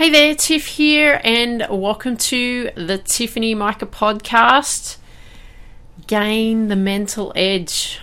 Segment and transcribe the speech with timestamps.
[0.00, 4.96] Hey there, Tiff here, and welcome to the Tiffany Micah podcast.
[6.06, 8.00] Gain the mental edge.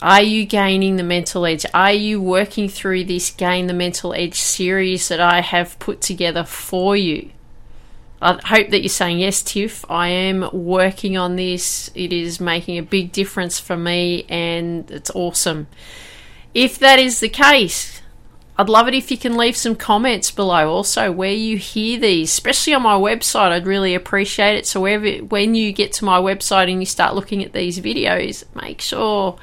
[0.00, 1.66] Are you gaining the mental edge?
[1.74, 6.44] Are you working through this Gain the Mental Edge series that I have put together
[6.44, 7.30] for you?
[8.22, 9.84] I hope that you're saying yes, Tiff.
[9.90, 11.90] I am working on this.
[11.96, 15.66] It is making a big difference for me, and it's awesome.
[16.54, 17.99] If that is the case,
[18.60, 22.28] I'd love it if you can leave some comments below also where you hear these,
[22.28, 23.52] especially on my website.
[23.52, 24.66] I'd really appreciate it.
[24.66, 28.44] So wherever, when you get to my website and you start looking at these videos,
[28.54, 29.38] make sure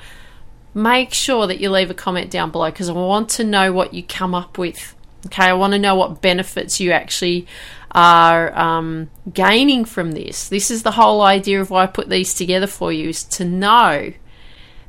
[0.76, 3.92] make sure that you leave a comment down below because I want to know what
[3.96, 4.96] you come up with.
[5.26, 7.48] Okay, I want to know what benefits you actually
[7.94, 10.48] are um, gaining from this.
[10.48, 13.46] This is the whole idea of why I put these together for you is to
[13.46, 14.14] know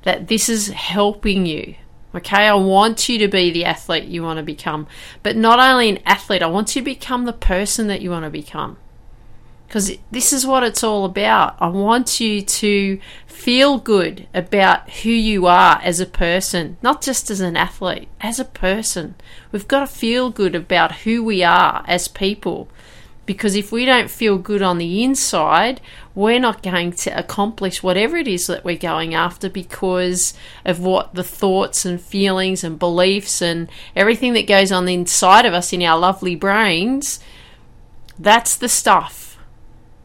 [0.02, 1.76] that this is helping you
[2.18, 4.88] Okay, I want you to be the athlete you want to become.
[5.22, 8.24] But not only an athlete, I want you to become the person that you want
[8.24, 8.76] to become.
[9.68, 11.56] Because this is what it's all about.
[11.60, 17.30] I want you to feel good about who you are as a person, not just
[17.30, 19.14] as an athlete, as a person.
[19.52, 22.68] We've got to feel good about who we are as people
[23.28, 25.82] because if we don't feel good on the inside,
[26.14, 30.32] we're not going to accomplish whatever it is that we're going after because
[30.64, 35.52] of what the thoughts and feelings and beliefs and everything that goes on inside of
[35.52, 37.20] us in our lovely brains.
[38.18, 39.38] That's the stuff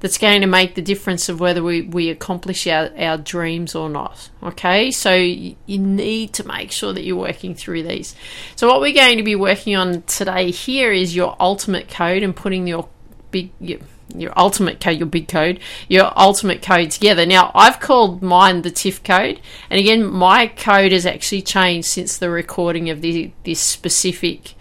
[0.02, 3.90] that's going to make the difference of whether we, we accomplish our, our dreams or
[3.90, 4.32] not.
[4.44, 8.18] Okay, so you, you need to make sure that you're working through these.
[8.58, 12.36] So, what we're going to be working on today here is your ultimate code and
[12.36, 12.90] putting your
[13.34, 13.80] big your,
[14.16, 17.26] your ultimate code, your big code, your ultimate code together.
[17.26, 22.18] Now, I've called mine the TIFF code, and again, my code has actually changed since
[22.18, 24.54] the recording of the, this specific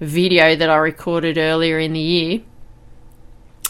[0.00, 2.40] video that I recorded earlier in the year.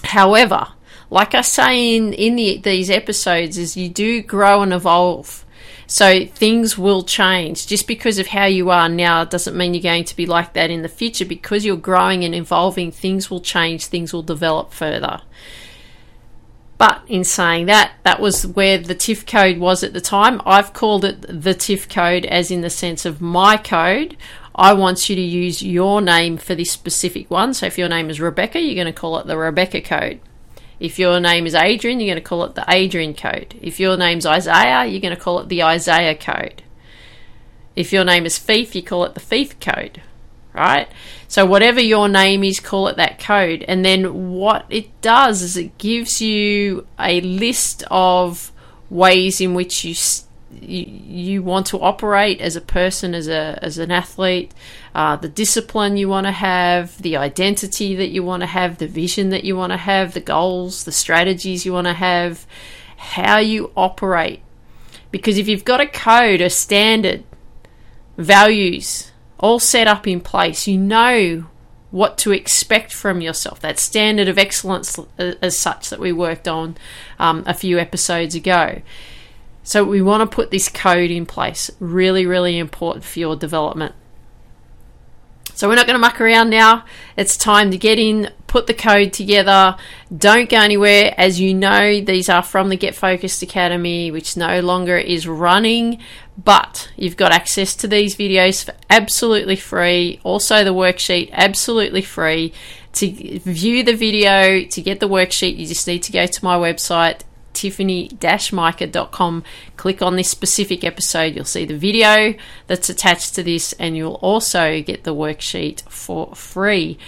[0.03, 0.69] However,
[1.11, 5.45] like I say in in the, these episodes, is you do grow and evolve.
[5.87, 7.67] So things will change.
[7.67, 10.71] Just because of how you are now doesn't mean you're going to be like that
[10.71, 11.25] in the future.
[11.25, 15.23] Because you're growing and evolving, things will change, things will develop further.
[16.79, 20.43] But in saying that, that was where the TIFF code was at the time.
[20.45, 24.17] I've called it the TIFF code as in the sense of my code.
[24.55, 27.55] I want you to use your name for this specific one.
[27.55, 30.21] So if your name is Rebecca, you're going to call it the Rebecca code.
[30.79, 33.55] If your name is Adrian, you're going to call it the Adrian code.
[33.63, 36.63] If your name's Isaiah, you're going to call it the Isaiah code.
[37.75, 40.03] If your name is Fief, you call it the Fief code,
[40.53, 40.89] right?
[41.29, 43.65] So whatever your name is, call it that code.
[43.67, 48.53] And then what it does is it gives you a list of
[48.91, 49.95] ways in which you
[50.51, 54.53] you, want to operate as a person, as a as an athlete,
[54.95, 58.87] uh, the discipline you want to have, the identity that you want to have, the
[58.87, 62.47] vision that you want to have, the goals, the strategies you want to have,
[62.97, 64.41] how you operate.
[65.11, 67.25] Because if you've got a code, a standard,
[68.17, 71.47] values all set up in place, you know
[71.91, 73.61] what to expect from yourself.
[73.61, 76.77] That standard of excellence, uh, as such, that we worked on
[77.19, 78.83] um, a few episodes ago
[79.67, 81.73] so we want to put this code in place.
[81.81, 83.97] Really, really important for your development.
[85.55, 86.85] So we're not going to muck around now.
[87.17, 89.77] It's time to get in, put the code together.
[90.17, 91.13] Don't go anywhere.
[91.19, 96.01] As you know, these are from the Get Focused Academy, which no longer is running,
[96.39, 100.21] but you've got access to these videos for absolutely free.
[100.23, 102.53] Also, the worksheet, absolutely free.
[102.93, 106.57] To view the video, to get the worksheet, you just need to go to my
[106.57, 107.23] website,
[107.57, 109.45] tiffany-micah.com.
[109.77, 111.35] Click on this specific episode.
[111.35, 112.35] You'll see the video
[112.67, 116.99] that's attached to this, and you'll also get the worksheet for free.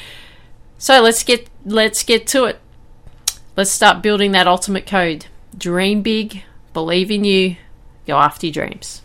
[0.78, 2.60] So let's get let's get to it.
[3.56, 5.26] Let's start building that ultimate code.
[5.56, 6.44] Dream big,
[6.78, 7.56] Believe in you,
[8.06, 9.02] go after your dreams.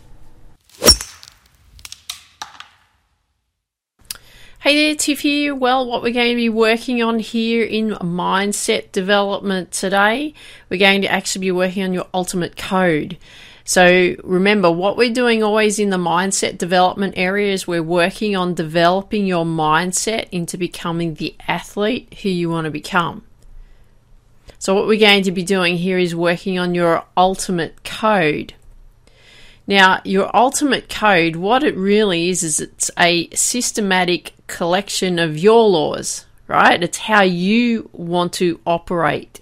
[4.64, 5.54] Hey there, Tiff here.
[5.54, 10.32] Well, what we're going to be working on here in mindset development today,
[10.70, 13.18] we're going to actually be working on your ultimate code.
[13.66, 18.54] So remember, what we're doing always in the mindset development area is we're working on
[18.54, 23.22] developing your mindset into becoming the athlete who you want to become.
[24.58, 28.54] So, what we're going to be doing here is working on your ultimate code.
[29.66, 35.68] Now, your ultimate code, what it really is, is it's a systematic collection of your
[35.68, 36.82] laws, right?
[36.82, 39.40] It's how you want to operate.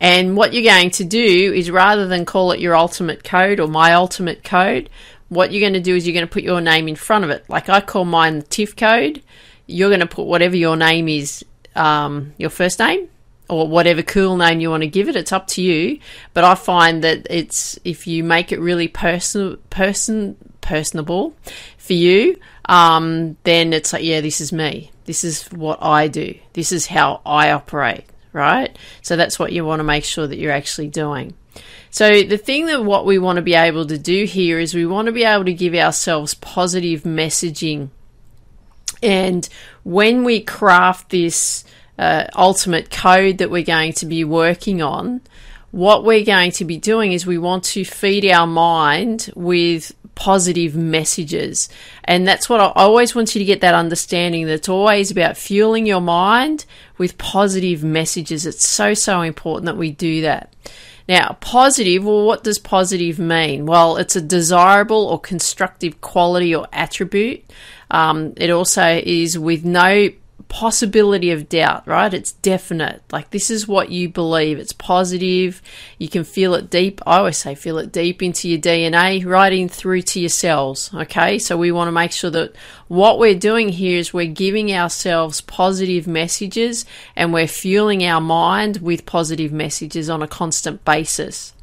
[0.00, 3.68] And what you're going to do is rather than call it your ultimate code or
[3.68, 4.90] my ultimate code,
[5.28, 7.30] what you're going to do is you're going to put your name in front of
[7.30, 7.44] it.
[7.48, 9.22] Like I call mine the TIFF code.
[9.66, 11.44] You're going to put whatever your name is,
[11.76, 13.08] um, your first name,
[13.48, 15.14] or whatever cool name you want to give it.
[15.14, 16.00] It's up to you.
[16.34, 21.34] But I find that it's if you make it really person person personable
[21.78, 24.90] for you, um, then it's like, yeah, this is me.
[25.04, 26.34] This is what I do.
[26.52, 28.76] This is how I operate right?
[29.02, 31.34] So that's what you want to make sure that you're actually doing.
[31.90, 34.86] So the thing that what we want to be able to do here is we
[34.86, 37.90] want to be able to give ourselves positive messaging.
[39.02, 39.46] And
[39.82, 41.64] when we craft this
[41.98, 45.20] uh, ultimate code that we're going to be working on,
[45.70, 50.74] what we're going to be doing is we want to feed our mind with positive
[50.74, 51.68] messages.
[52.04, 55.36] And that's what I always want you to get that understanding that it's always about
[55.36, 56.64] fueling your mind
[56.98, 58.46] with positive messages.
[58.46, 60.52] It's so, so important that we do that.
[61.08, 63.66] Now, positive, well, what does positive mean?
[63.66, 67.44] Well, it's a desirable or constructive quality or attribute.
[67.90, 70.10] Um, it also is with no
[70.52, 72.12] possibility of doubt, right?
[72.12, 73.02] It's definite.
[73.10, 74.58] Like this is what you believe.
[74.58, 75.62] It's positive.
[75.96, 77.00] You can feel it deep.
[77.06, 80.92] I always say feel it deep into your DNA, right in through to your cells.
[80.92, 81.38] Okay.
[81.38, 82.54] So we want to make sure that
[82.88, 86.84] what we're doing here is we're giving ourselves positive messages
[87.16, 91.54] and we're fueling our mind with positive messages on a constant basis.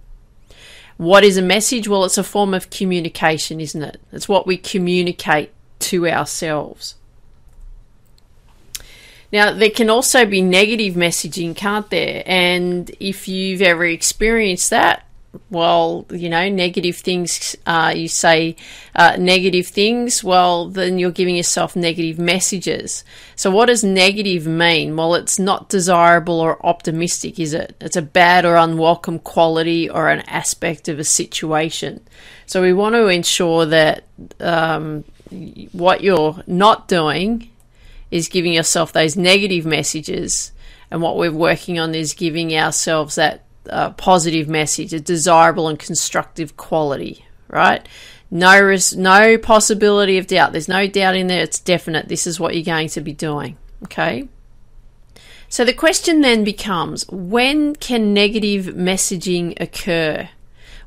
[0.97, 1.87] What is a message?
[1.87, 4.01] Well, it's a form of communication, isn't it?
[4.11, 5.51] It's what we communicate
[5.81, 6.95] to ourselves.
[9.31, 12.23] Now, there can also be negative messaging, can't there?
[12.25, 15.05] And if you've ever experienced that,
[15.51, 18.55] well, you know, negative things, uh, you say
[18.95, 23.03] uh, negative things, well, then you're giving yourself negative messages.
[23.35, 24.95] So, what does negative mean?
[24.95, 27.75] Well, it's not desirable or optimistic, is it?
[27.79, 32.01] It's a bad or unwelcome quality or an aspect of a situation.
[32.47, 34.05] So, we want to ensure that
[34.39, 35.03] um,
[35.71, 37.49] what you're not doing
[38.11, 40.51] is giving yourself those negative messages.
[40.91, 45.77] And what we're working on is giving ourselves that uh, positive message, a desirable and
[45.77, 47.87] constructive quality, right?
[48.31, 50.51] No, res- no possibility of doubt.
[50.51, 51.43] There's no doubt in there.
[51.43, 52.07] It's definite.
[52.07, 53.57] This is what you're going to be doing.
[53.83, 54.27] Okay.
[55.47, 60.29] So the question then becomes when can negative messaging occur?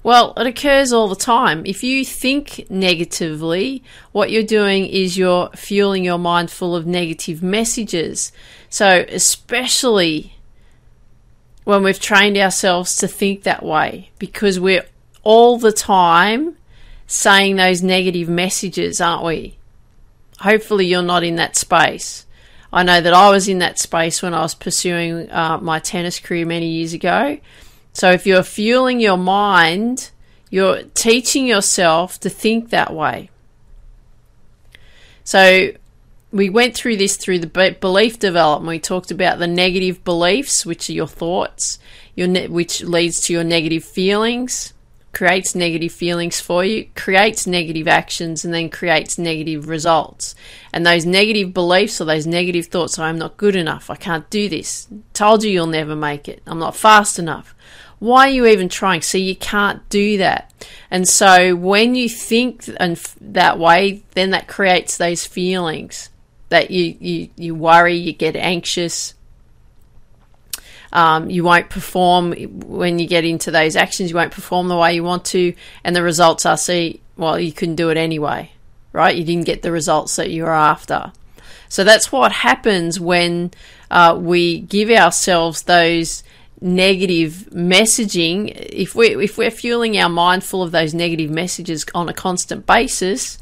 [0.05, 1.63] Well, it occurs all the time.
[1.65, 7.43] If you think negatively, what you're doing is you're fueling your mind full of negative
[7.43, 8.33] messages.
[8.69, 10.35] So, especially
[11.65, 14.85] when we've trained ourselves to think that way, because we're
[15.23, 16.57] all the time
[17.07, 19.57] saying those negative messages, aren't we?
[20.41, 22.27] Hopefully, you're not in that space.
[22.73, 26.19] I know that I was in that space when I was pursuing uh, my tennis
[26.19, 27.39] career many years ago
[27.93, 30.11] so if you're fueling your mind,
[30.51, 33.31] you're teaching yourself to think that way.
[35.25, 35.73] So
[36.33, 38.69] we went through this through the belief development.
[38.69, 41.79] We talked about the negative beliefs, which are your thoughts,
[42.15, 44.73] your ne- which leads to your negative feelings,
[45.13, 50.35] creates negative feelings for you, creates negative actions, and then creates negative results.
[50.73, 54.49] And those negative beliefs or those negative thoughts, I'm not good enough, I can't do
[54.49, 57.55] this, told you you'll never make it, I'm not fast enough.
[58.03, 59.01] Why are you even trying?
[59.03, 60.53] So you can't do that.
[60.91, 66.11] And so when you think and that way, then that creates those feelings
[66.49, 69.15] that you, you, you worry, you get anxious,
[70.93, 74.11] um, you won't perform when you get into those actions.
[74.11, 75.55] You won't perform the way you want to,
[75.85, 77.01] and the results are see.
[77.17, 78.51] Well, you couldn't do it anyway,
[78.93, 79.15] right?
[79.15, 81.13] You didn't get the results that you were after.
[81.69, 83.53] So that's what happens when
[83.93, 86.25] uh, we give ourselves those
[86.63, 88.51] negative messaging.
[88.55, 92.67] If we if we're fueling our mind full of those negative messages on a constant
[92.67, 93.39] basis,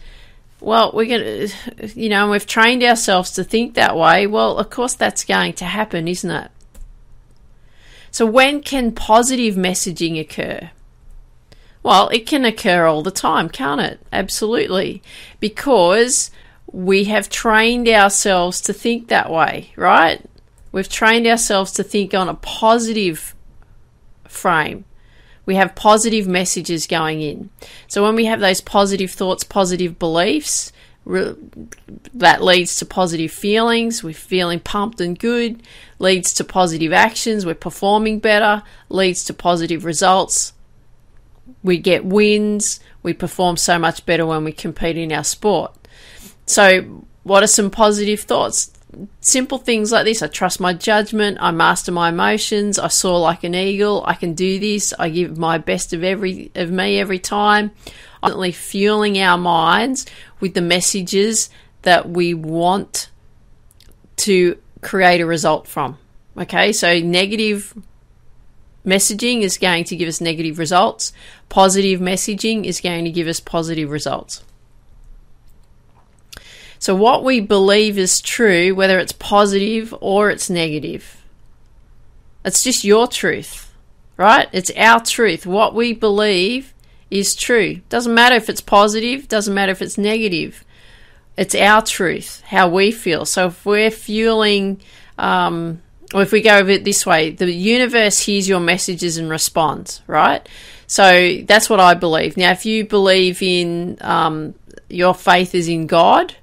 [0.60, 1.48] well, we're to,
[1.94, 4.26] you know, we've trained ourselves to think that way.
[4.26, 6.50] Well, of course, that's going to happen, isn't it?
[8.10, 10.70] So, when can positive messaging occur?
[11.82, 14.00] Well, it can occur all the time, can't it?
[14.12, 15.02] Absolutely.
[15.38, 16.30] Because
[16.70, 20.22] we have trained ourselves to think that way, right?
[20.72, 23.34] We've trained ourselves to think on a positive
[24.28, 24.84] frame.
[25.46, 27.50] We have positive messages going in.
[27.88, 30.72] So when we have those positive thoughts, positive beliefs,
[31.06, 34.04] that leads to positive feelings.
[34.04, 35.62] We're feeling pumped and good,
[35.98, 37.44] leads to positive actions.
[37.44, 40.52] We're performing better, leads to positive results.
[41.62, 42.80] We get wins.
[43.02, 45.74] We perform so much better when we compete in our sport.
[46.46, 48.72] So, what are some positive thoughts?
[49.20, 53.44] Simple things like this I trust my judgment, I master my emotions, I soar like
[53.44, 57.18] an eagle, I can do this, I give my best of every of me every
[57.18, 57.70] time.
[58.20, 60.04] Constantly fueling our minds
[60.40, 61.48] with the messages
[61.82, 63.08] that we want
[64.16, 65.96] to create a result from.
[66.36, 67.74] Okay, so negative
[68.84, 71.12] messaging is going to give us negative results,
[71.48, 74.44] positive messaging is going to give us positive results.
[76.80, 81.22] So, what we believe is true, whether it's positive or it's negative,
[82.42, 83.70] it's just your truth,
[84.16, 84.48] right?
[84.50, 85.44] It's our truth.
[85.44, 86.72] What we believe
[87.10, 87.82] is true.
[87.90, 90.64] Doesn't matter if it's positive, doesn't matter if it's negative.
[91.36, 93.26] It's our truth, how we feel.
[93.26, 94.80] So, if we're fueling,
[95.18, 95.82] um,
[96.14, 100.00] or if we go over it this way, the universe hears your messages and responds,
[100.06, 100.48] right?
[100.86, 102.38] So that's what I believe.
[102.38, 104.54] Now, if you believe in um,
[104.88, 106.34] your faith is in God,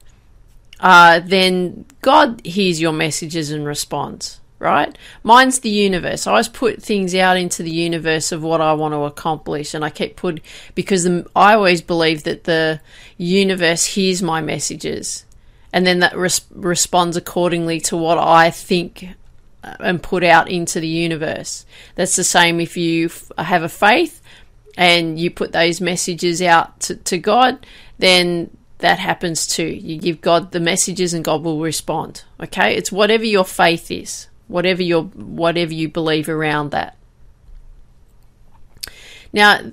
[0.79, 4.95] uh, then God hears your messages and responds, right?
[5.23, 6.27] Mine's the universe.
[6.27, 9.83] I always put things out into the universe of what I want to accomplish, and
[9.83, 10.41] I keep put
[10.75, 12.79] because the, I always believe that the
[13.17, 15.25] universe hears my messages,
[15.73, 19.15] and then that res- responds accordingly to what I think
[19.63, 21.65] uh, and put out into the universe.
[21.95, 24.21] That's the same if you f- have a faith
[24.77, 27.65] and you put those messages out to, to God,
[27.97, 29.67] then that happens too.
[29.67, 32.23] You give God the messages and God will respond.
[32.39, 32.75] Okay?
[32.75, 36.97] It's whatever your faith is, whatever your whatever you believe around that.
[39.33, 39.71] Now,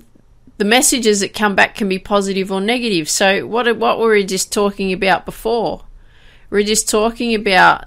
[0.57, 3.09] the messages that come back can be positive or negative.
[3.09, 5.83] So what what were we just talking about before?
[6.49, 7.85] We we're just talking about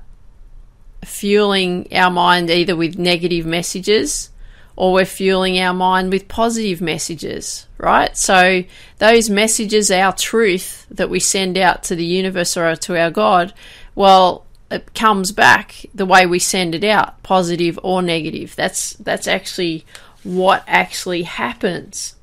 [1.04, 4.30] fueling our mind either with negative messages
[4.78, 8.16] or we're fueling our mind with positive messages, right?
[8.16, 8.62] So
[8.98, 13.52] those messages, our truth that we send out to the universe or to our God,
[13.96, 18.54] well, it comes back the way we send it out, positive or negative.
[18.54, 19.84] That's that's actually
[20.22, 22.14] what actually happens.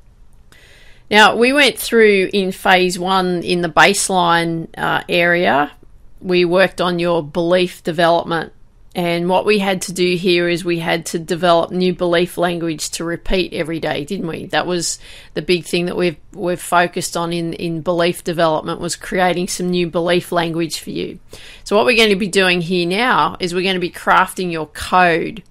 [1.11, 5.73] Now we went through in phase one in the baseline uh, area.
[6.21, 8.53] We worked on your belief development
[8.95, 12.91] and what we had to do here is we had to develop new belief language
[12.91, 14.45] to repeat every day, didn't we?
[14.45, 14.99] That was
[15.33, 19.69] the big thing that we've we've focused on in, in belief development was creating some
[19.69, 21.19] new belief language for you.
[21.65, 24.49] So what we're going to be doing here now is we're going to be crafting
[24.49, 25.43] your code.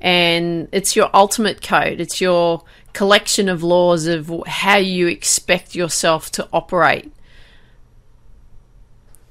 [0.00, 2.00] And it's your ultimate code.
[2.00, 2.62] It's your
[2.94, 7.12] collection of laws of how you expect yourself to operate.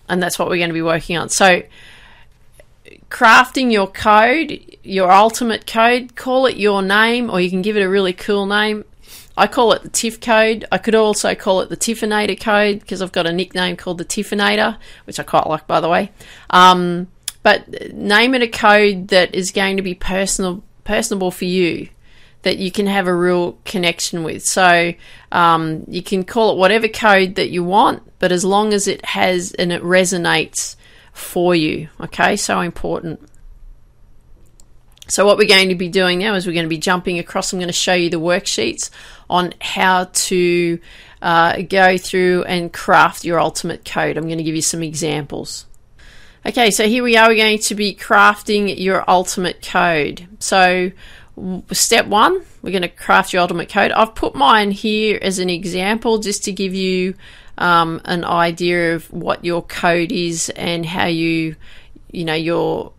[0.08, 1.30] And that's what we're going to be working on.
[1.30, 1.64] So
[3.10, 7.82] crafting your code, your ultimate code, call it your name, or you can give it
[7.82, 8.84] a really cool name.
[9.38, 10.65] I call it the TIFF code.
[10.72, 14.06] I could also call it the Tiffinator code because I've got a nickname called the
[14.06, 16.12] Tiffinator, which I quite like, by the way.
[16.50, 17.08] Um,
[17.44, 21.89] but name it a code that is going to be personal, personable for you,
[22.44, 24.44] that you can have a real connection with.
[24.44, 24.94] So
[25.32, 29.04] um, you can call it whatever code that you want, but as long as it
[29.06, 30.75] has and it resonates
[31.16, 31.88] for you.
[32.00, 33.22] Okay, so important.
[35.08, 37.54] So, what we're going to be doing now is we're going to be jumping across.
[37.54, 38.90] I'm going to show you the worksheets
[39.30, 40.80] on how to
[41.22, 44.18] uh, go through and craft your ultimate code.
[44.18, 45.66] I'm going to give you some examples.
[46.46, 47.30] Okay, so here we are.
[47.30, 50.28] We're going to be crafting your ultimate code.
[50.40, 50.92] So,
[51.72, 53.92] step one, we're going to craft your ultimate code.
[53.92, 57.14] I've put mine here as an example just to give you
[57.58, 61.56] um, an idea of what your code is and how you,
[62.12, 62.92] you know, your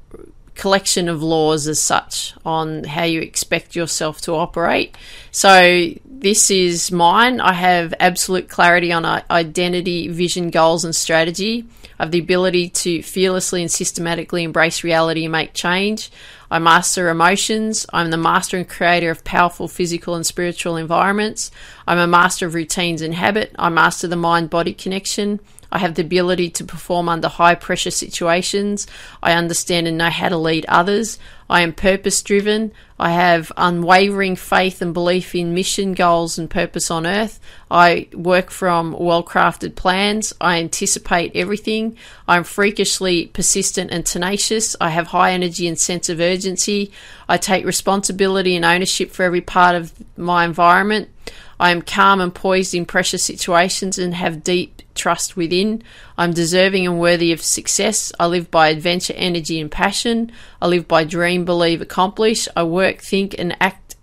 [0.55, 4.97] collection of laws as such on how you expect yourself to operate.
[5.31, 7.41] So this is mine.
[7.41, 11.67] I have absolute clarity on identity, vision, goals, and strategy.
[11.99, 16.11] I have the ability to fearlessly and systematically embrace reality and make change.
[16.51, 17.87] I master emotions.
[17.93, 21.51] I'm the master and creator of powerful physical and spiritual environments.
[21.87, 23.55] I'm a master of routines and habit.
[23.59, 25.41] I master the mind body connection.
[25.73, 28.87] I have the ability to perform under high pressure situations.
[29.23, 31.19] I understand and know how to lead others.
[31.49, 32.73] I am purpose driven.
[32.99, 37.39] I have unwavering faith and belief in mission, goals, and purpose on earth.
[37.71, 40.33] I work from well crafted plans.
[40.41, 41.97] I anticipate everything.
[42.27, 44.75] I'm freakishly persistent and tenacious.
[44.81, 46.91] I have high energy and sense of urgency.
[47.29, 51.11] I take responsibility and ownership for every part of my environment.
[51.59, 55.83] I am calm and poised in pressure situations and have deep trust within.
[56.19, 58.13] I'm deserving and worthy of success.
[58.19, 60.33] I live by adventure, energy, and passion.
[60.61, 61.05] I live by
[61.45, 62.49] believe, accomplish.
[62.57, 63.97] I work, think, and act.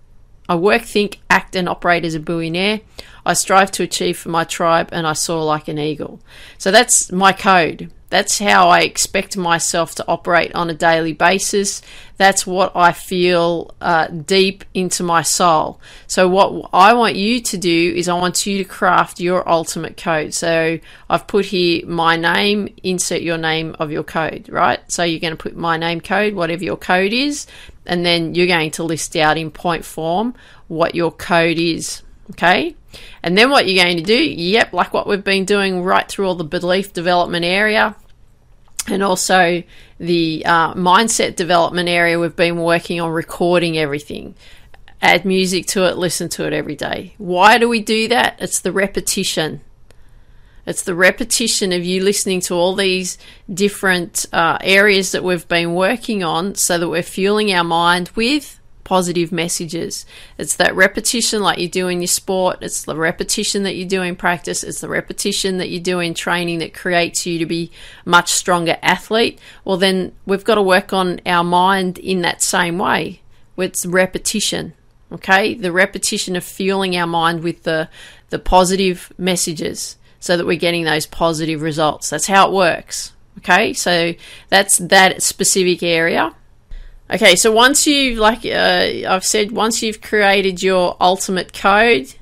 [0.47, 2.81] I work, think, act, and operate as a billionaire.
[3.25, 6.19] I strive to achieve for my tribe, and I soar like an eagle.
[6.57, 7.91] So that's my code.
[8.13, 11.81] That's how I expect myself to operate on a daily basis.
[12.17, 15.81] That's what I feel uh, deep into my soul.
[16.05, 19.97] So, what I want you to do is I want you to craft your ultimate
[19.97, 20.35] code.
[20.35, 20.77] So,
[21.09, 24.79] I've put here my name, insert your name of your code, right?
[24.91, 27.47] So, you're going to put my name code, whatever your code is,
[27.87, 30.35] and then you're going to list out in point form
[30.67, 32.03] what your code is.
[32.29, 32.75] Okay.
[33.21, 36.27] And then what you're going to do, yep, like what we've been doing right through
[36.27, 37.95] all the belief development area,
[38.87, 39.63] and also
[39.99, 44.35] the uh, mindset development area, we've been working on recording everything.
[45.01, 47.13] Add music to it, listen to it every day.
[47.17, 48.35] Why do we do that?
[48.39, 49.61] It's the repetition.
[50.65, 53.17] It's the repetition of you listening to all these
[53.53, 58.59] different uh, areas that we've been working on so that we're fueling our mind with
[58.83, 60.05] positive messages.
[60.37, 64.01] It's that repetition like you do in your sport, it's the repetition that you do
[64.01, 67.71] in practice, it's the repetition that you do in training that creates you to be
[68.05, 69.39] much stronger athlete.
[69.65, 73.21] Well, then we've got to work on our mind in that same way.
[73.57, 74.73] It's repetition.
[75.11, 77.87] Okay, the repetition of fueling our mind with the
[78.31, 82.09] the positive messages so that we're getting those positive results.
[82.09, 83.13] That's how it works.
[83.39, 84.13] Okay, so
[84.49, 86.33] that's that specific area.
[87.11, 92.13] Okay, so once you've, like uh, I've said, once you've created your ultimate code,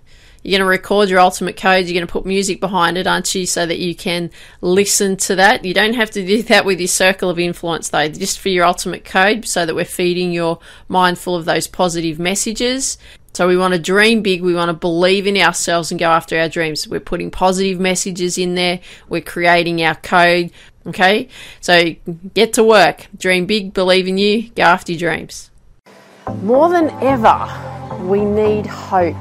[0.44, 1.86] you're going to record your ultimate code.
[1.86, 3.46] You're going to put music behind it, aren't you?
[3.46, 5.64] So that you can listen to that.
[5.64, 8.66] You don't have to do that with your circle of influence, though, just for your
[8.66, 12.98] ultimate code, so that we're feeding your mind full of those positive messages.
[13.34, 14.42] So we want to dream big.
[14.42, 16.88] We want to believe in ourselves and go after our dreams.
[16.88, 18.80] We're putting positive messages in there.
[19.08, 20.52] We're creating our code.
[20.86, 21.30] Okay?
[21.62, 21.96] So
[22.34, 23.08] get to work.
[23.18, 25.50] Dream big, believe in you, go after your dreams.
[26.42, 27.48] More than ever,
[28.04, 29.16] we need hope.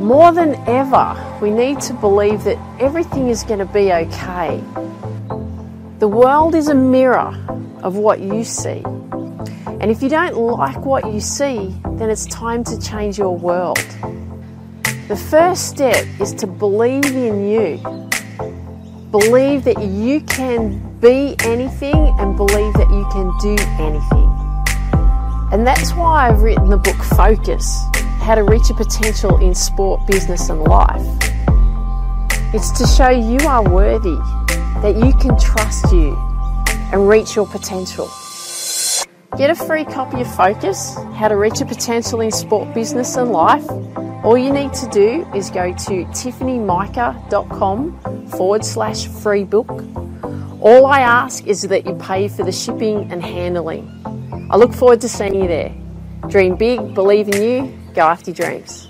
[0.00, 4.62] More than ever, we need to believe that everything is going to be okay.
[5.98, 7.36] The world is a mirror
[7.82, 8.82] of what you see.
[9.80, 13.78] And if you don't like what you see, then it's time to change your world.
[15.08, 18.08] The first step is to believe in you
[19.10, 24.30] Believe that you can be anything and believe that you can do anything.
[25.52, 27.82] And that's why I've written the book Focus
[28.20, 31.04] How to Reach Your Potential in Sport, Business, and Life.
[32.54, 34.14] It's to show you are worthy,
[34.80, 36.16] that you can trust you
[36.92, 38.08] and reach your potential.
[39.36, 43.30] Get a free copy of Focus How to Reach Your Potential in Sport, Business, and
[43.30, 43.66] Life
[44.22, 49.70] all you need to do is go to tiffanymicah.com forward slash free book.
[50.60, 53.88] All I ask is that you pay for the shipping and handling.
[54.50, 55.74] I look forward to seeing you there.
[56.28, 58.89] Dream big, believe in you, go after your dreams.